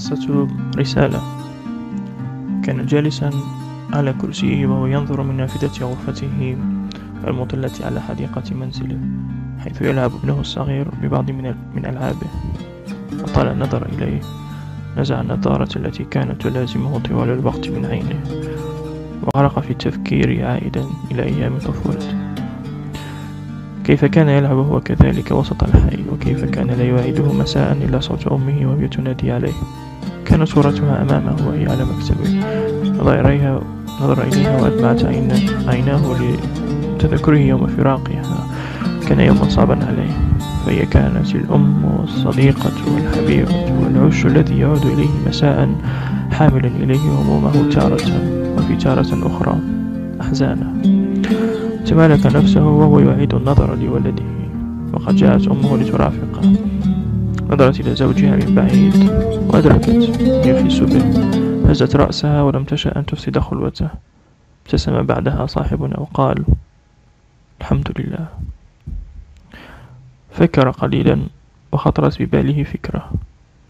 قصة 0.00 0.48
رسالة. 0.76 1.20
كان 2.64 2.86
جالسا 2.86 3.30
على 3.92 4.12
كرسيه 4.12 4.66
وهو 4.66 4.86
ينظر 4.86 5.22
من 5.22 5.36
نافذة 5.36 5.84
غرفته 5.84 6.56
المطلة 7.26 7.70
على 7.84 8.00
حديقة 8.00 8.42
منزله 8.54 8.98
حيث 9.58 9.82
يلعب 9.82 10.10
ابنه 10.22 10.40
الصغير 10.40 10.88
ببعض 11.02 11.30
من 11.30 11.54
من 11.76 11.86
ألعابه. 11.86 12.26
وطال 13.22 13.48
النظر 13.48 13.86
إليه. 13.92 14.20
نزع 14.98 15.20
النظارة 15.20 15.78
التي 15.78 16.04
كانت 16.04 16.42
تلازمه 16.42 16.98
طوال 16.98 17.30
الوقت 17.30 17.68
من 17.68 17.86
عينه 17.86 18.20
وغرق 19.22 19.58
في 19.58 19.70
التفكير 19.70 20.46
عائدا 20.46 20.84
إلى 21.10 21.22
أيام 21.22 21.58
طفولته. 21.58 22.14
كيف 23.84 24.04
كان 24.04 24.28
يلعب 24.28 24.56
هو 24.56 24.80
كذلك 24.80 25.30
وسط 25.30 25.64
الحي 25.64 26.04
وكيف 26.12 26.44
كان 26.44 26.66
لا 26.66 26.84
يواعده 26.84 27.32
مساء 27.32 27.72
إلا 27.72 28.00
صوت 28.00 28.26
أمه 28.26 28.66
وهي 28.66 28.88
تنادي 28.88 29.32
عليه. 29.32 29.52
كانت 30.30 30.48
صورتها 30.48 31.02
أمامه 31.02 31.36
وهي 31.48 31.66
على 31.66 31.84
مكتبه. 31.84 32.40
نظر 33.00 33.20
إليها 33.20 33.60
نظر 34.02 34.22
إليها 34.22 34.62
وأدمعت 34.62 35.04
عيناه 35.68 36.00
لتذكره 36.20 37.38
يوم 37.38 37.66
فراقها. 37.66 38.46
كان 39.08 39.20
يوما 39.20 39.48
صعبا 39.48 39.74
عليه. 39.74 40.12
فهي 40.66 40.86
كانت 40.86 41.34
الأم 41.34 41.84
والصديقة 41.84 42.72
والحبيبة 42.94 43.54
والعش 43.80 44.26
الذي 44.26 44.58
يعود 44.58 44.86
إليه 44.86 45.08
مساء 45.28 45.68
حاملا 46.32 46.70
إليه 46.82 47.00
همومه 47.00 47.70
تارة 47.70 48.08
وفي 48.58 48.76
تارة 48.76 49.26
أخرى 49.26 49.58
أحزانه. 50.20 50.72
تمالك 51.86 52.26
نفسه 52.26 52.66
وهو 52.66 52.98
يعيد 53.00 53.34
النظر 53.34 53.74
لولده. 53.74 54.22
وقد 54.92 55.16
جاءت 55.16 55.48
أمه 55.48 55.76
لترافقه. 55.76 56.52
نظرت 57.50 57.80
إلى 57.80 57.94
زوجها 57.94 58.36
من 58.36 58.54
بعيد 58.54 59.10
وأدركت 59.48 59.88
يخس 60.46 60.78
به 60.78 61.04
هزت 61.70 61.96
رأسها 61.96 62.42
ولم 62.42 62.64
تشأ 62.64 62.96
أن 62.96 63.06
تفسد 63.06 63.38
خلوته. 63.38 63.88
ابتسم 64.66 65.02
بعدها 65.02 65.46
صاحبنا 65.46 66.00
وقال 66.00 66.44
الحمد 67.60 67.88
لله. 67.98 68.26
فكر 70.30 70.70
قليلا 70.70 71.18
وخطرت 71.72 72.22
بباله 72.22 72.62
فكرة. 72.62 73.10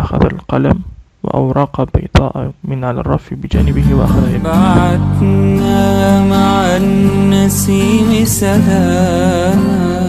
أخذ 0.00 0.24
القلم 0.24 0.82
وأوراق 1.22 1.88
بيضاء 1.94 2.52
من 2.64 2.84
على 2.84 3.00
الرف 3.00 3.34
بجانبه 3.34 3.94
وأخذ 3.94 4.34
يكتب 4.34 4.42
بعتنا 4.42 6.20
مع 6.26 6.76
النسيم 6.76 8.24
سلاما. 8.24 10.07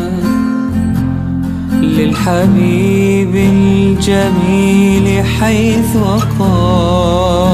للحبيب 1.89 3.35
الجميل 3.35 5.25
حيث 5.25 5.95
أقام. 5.95 7.45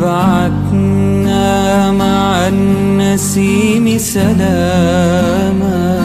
بعتنا 0.00 1.92
مع 1.92 2.48
النسيم 2.48 3.98
سلاما. 3.98 6.00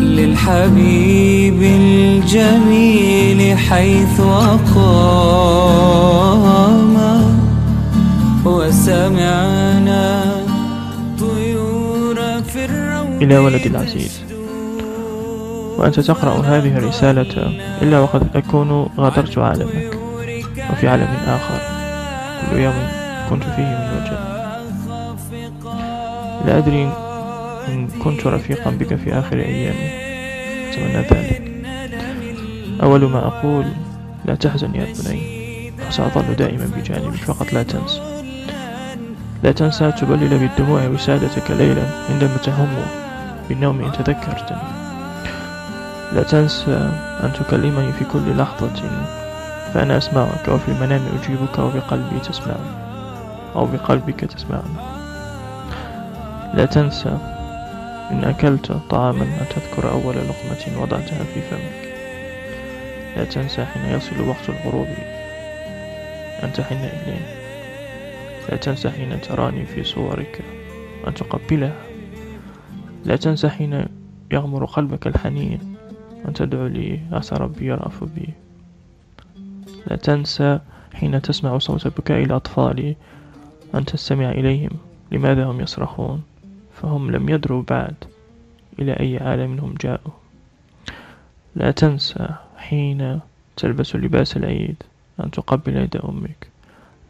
للحبيب 0.00 1.62
الجميل 1.62 3.58
حيث 3.58 4.20
أقام. 4.20 5.72
وسمعنا 8.44 10.31
إلى 13.22 13.38
ولدي 13.38 13.68
العزيز. 13.68 14.22
وأنت 15.78 16.00
تقرأ 16.00 16.40
هذه 16.40 16.78
الرسالة 16.78 17.56
إلا 17.82 18.00
وقد 18.00 18.36
أكون 18.36 18.88
غادرت 18.98 19.38
عالمك 19.38 19.98
وفي 20.72 20.88
عالم 20.88 21.08
آخر. 21.26 21.58
كل 22.50 22.56
يوم 22.60 22.88
كنت 23.30 23.42
فيه 23.42 23.62
من 23.62 23.90
وجه. 23.96 24.18
لا 26.46 26.58
أدري 26.58 26.92
إن 27.68 27.88
كنت 28.04 28.26
رفيقا 28.26 28.70
بك 28.70 28.94
في 28.94 29.12
آخر 29.12 29.36
أيامي. 29.36 29.90
أتمنى 30.70 31.02
ذلك. 31.10 31.42
أول 32.82 33.04
ما 33.04 33.26
أقول 33.26 33.64
لا 34.24 34.34
تحزن 34.34 34.74
يا 34.74 34.84
بني 34.84 35.72
فسأظل 35.88 36.34
دائما 36.36 36.70
بجانبك 36.76 37.16
فقط 37.16 37.52
لا 37.52 37.62
تنسى 37.62 38.21
لا 39.42 39.52
تنسى 39.52 39.92
تبلل 39.92 40.38
بالدموع 40.38 40.86
وسادتك 40.86 41.50
ليلا 41.50 41.82
عندما 42.10 42.36
تهم 42.44 42.68
بالنوم 43.48 43.84
إن 43.84 43.92
تذكرتني 43.92 44.58
لا 46.12 46.22
تنسى 46.22 46.90
أن 47.24 47.32
تكلمني 47.32 47.92
في 47.92 48.04
كل 48.04 48.36
لحظة 48.36 48.90
فأنا 49.74 49.98
أسمعك 49.98 50.48
وفي 50.48 50.68
المنام 50.68 51.00
أجيبك 51.22 51.58
وبقلبي 51.58 52.18
تسمعني. 52.18 52.82
أو 53.56 53.66
بقلبك 53.66 54.20
تسمعني. 54.20 54.74
لا 56.54 56.64
تنسى 56.64 57.18
إن 58.10 58.24
أكلت 58.24 58.72
طعاما 58.90 59.22
أن 59.22 59.46
تذكر 59.50 59.90
أول 59.90 60.14
لقمة 60.14 60.82
وضعتها 60.82 61.24
في 61.34 61.40
فمك. 61.50 61.92
لا 63.16 63.24
تنسى 63.24 63.64
حين 63.64 63.82
يصل 63.84 64.28
وقت 64.28 64.48
الغروب 64.48 64.88
أن 66.42 66.52
تحن 66.52 66.74
إليه 66.74 67.41
لا 68.48 68.56
تنسى 68.56 68.90
حين 68.90 69.20
تراني 69.20 69.66
في 69.66 69.84
صورك 69.84 70.44
أن 71.06 71.14
تقبلها. 71.14 71.82
لا 73.04 73.16
تنسى 73.16 73.48
حين 73.48 73.86
يغمر 74.32 74.64
قلبك 74.64 75.06
الحنين 75.06 75.76
أن 76.28 76.32
تدعو 76.32 76.66
لي 76.66 77.00
عسى 77.12 77.34
ربي 77.34 77.66
يرأف 77.66 78.04
بي. 78.04 78.28
لا 79.86 79.96
تنسى 79.96 80.58
حين 80.94 81.22
تسمع 81.22 81.58
صوت 81.58 81.86
بكاء 81.86 82.22
الأطفال 82.22 82.94
أن 83.74 83.84
تستمع 83.84 84.30
إليهم. 84.30 84.70
لماذا 85.12 85.44
هم 85.44 85.60
يصرخون؟ 85.60 86.22
فهم 86.82 87.10
لم 87.10 87.28
يدروا 87.28 87.62
بعد 87.68 87.94
إلى 88.78 88.92
أي 88.92 89.18
عالم 89.18 89.58
هم 89.58 89.74
جاءوا. 89.80 90.12
لا 91.54 91.70
تنسى 91.70 92.28
حين 92.56 93.20
تلبس 93.56 93.96
لباس 93.96 94.36
العيد 94.36 94.76
أن 95.20 95.30
تقبل 95.30 95.76
يد 95.76 95.96
أمك. 95.96 96.51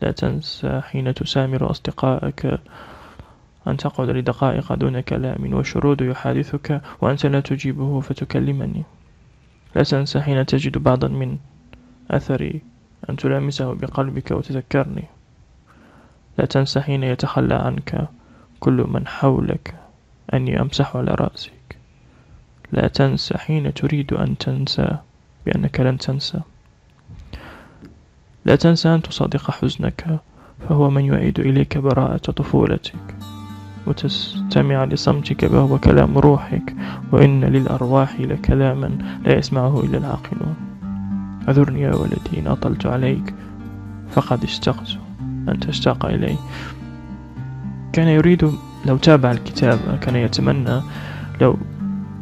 لا 0.03 0.11
تنسى 0.11 0.81
حين 0.81 1.15
تسامر 1.15 1.71
أصدقائك. 1.71 2.61
أن 3.69 3.77
تقعد 3.77 4.11
لدقائق 4.11 4.75
دون 4.75 5.01
كلام 5.01 5.55
والشرود 5.55 6.01
يحادثك 6.01 6.83
وأنت 7.01 7.27
لا 7.27 7.41
تجيبه 7.41 8.01
فتكلمني. 8.01 8.83
لا 9.77 9.83
تنسى 9.83 10.21
حين 10.21 10.47
تجد 10.47 10.79
بعضا 10.79 11.09
من 11.09 11.39
أثري 12.11 12.63
أن 13.11 13.17
تلامسه 13.17 13.75
بقلبك 13.75 14.31
وتذكرني. 14.31 15.05
لا 16.39 16.45
تنسى 16.45 16.81
حين 16.81 17.03
يتخلى 17.03 17.55
عنك 17.55 18.09
كل 18.61 18.87
من 18.89 19.07
حولك 19.07 19.75
أني 20.35 20.61
أمسح 20.61 20.97
على 20.97 21.15
رأسك. 21.15 21.77
لا 22.73 22.89
تنسى 22.89 23.39
حين 23.39 23.75
تريد 23.75 24.13
أن 24.13 24.39
تنسى 24.39 24.97
بأنك 25.47 25.81
لن 25.81 25.99
تنسى. 25.99 26.41
لا 28.45 28.57
تنسى 28.57 28.95
أن 28.95 29.03
تصادق 29.03 29.51
حزنك 29.51 30.21
فهو 30.69 30.91
من 30.91 31.05
يعيد 31.05 31.41
إليك 31.41 31.79
براءة 31.79 32.17
طفولتك. 32.17 33.15
وتستمع 33.87 34.85
لصمتك 34.85 35.47
فهو 35.47 35.79
كلام 35.79 36.19
روحك 36.19 36.75
وإن 37.13 37.45
للأرواح 37.45 38.21
لكلاما 38.21 38.91
لا 39.25 39.39
يسمعه 39.39 39.81
إلا 39.81 39.99
العاقلون. 39.99 40.55
أذرني 41.49 41.81
يا 41.81 41.95
ولدي 41.95 42.39
إن 42.39 42.47
أطلت 42.47 42.87
عليك 42.87 43.35
فقد 44.11 44.45
اشتقت 44.45 44.89
أن 45.23 45.61
تشتاق 45.61 46.07
إلي. 46.07 46.37
كان 47.93 48.09
يريد 48.09 48.53
لو 48.87 48.97
تابع 48.97 49.31
الكتاب 49.31 49.79
كان 50.01 50.17
يتمنى 50.17 50.81
لو 51.41 51.57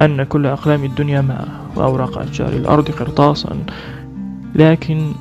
أن 0.02 0.22
كل 0.22 0.46
أقلام 0.46 0.84
الدنيا 0.84 1.20
معه 1.20 1.46
وأوراق 1.76 2.18
أشجار 2.18 2.52
الأرض 2.52 2.90
قرطاسا. 2.90 3.56
لكن 4.54 5.12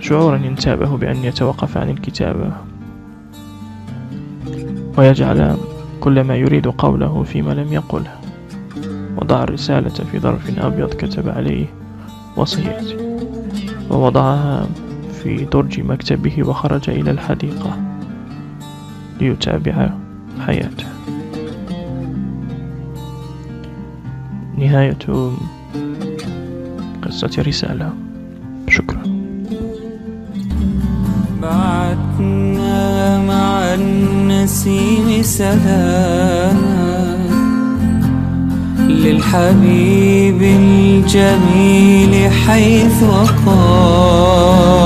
شعورا 0.00 0.36
ينتابه 0.36 0.96
بأن 0.96 1.16
يتوقف 1.16 1.76
عن 1.76 1.90
الكتابة 1.90 2.52
ويجعل 4.98 5.56
كل 6.00 6.20
ما 6.20 6.36
يريد 6.36 6.66
قوله 6.66 7.22
فيما 7.22 7.52
لم 7.52 7.72
يقله 7.72 8.14
وضع 9.16 9.42
الرسالة 9.42 9.88
في 9.88 10.18
ظرف 10.18 10.58
أبيض 10.58 10.94
كتب 10.94 11.28
عليه 11.28 11.66
وصيتي 12.36 12.96
ووضعها 13.90 14.66
في 15.22 15.44
درج 15.44 15.80
مكتبه 15.80 16.48
وخرج 16.48 16.90
إلى 16.90 17.10
الحديقة 17.10 17.78
ليتابع 19.20 19.90
حياته. 20.46 20.86
نهاية 24.58 24.98
قصة 27.02 27.42
رسالة 27.42 27.92
شكرا. 28.68 29.17
بعتنا 31.42 33.18
مع 33.18 33.74
النسيم 33.74 35.22
سلاما. 35.22 37.16
للحبيب 38.88 40.42
الجميل 40.42 42.30
حيث 42.46 43.04
قام. 43.46 44.80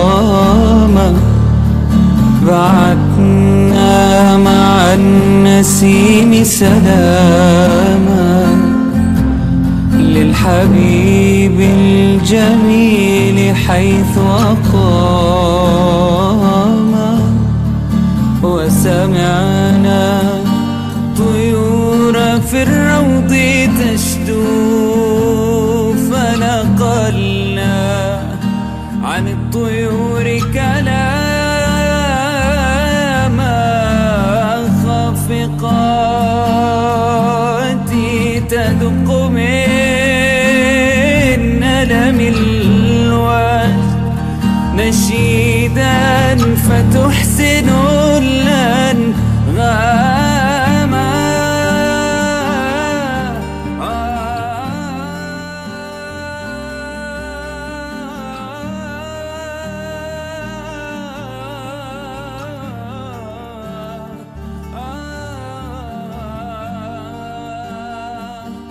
بعثنا 2.46 4.36
مع 4.36 4.94
النسيم 4.94 6.44
سلاما. 6.44 8.46
للحبيب 9.98 11.60
الجميل 11.60 13.56
حيث 13.56 14.18
أقام 14.18 16.41
وسمعنا 18.82 20.02
طيور 21.18 22.40
في 22.40 22.62
الروض 22.62 23.36
تشدو 23.78 24.42
فنقلنا 25.94 27.76
عن 29.04 29.28
الطيور 29.28 30.40
كلاما 30.52 31.12
خافقات 34.84 35.92
تدق 38.50 39.08
من 39.28 39.52
ألم 41.62 42.20
الوجد 42.20 43.92
نشيدا 44.76 46.36
فتحسن 46.36 47.01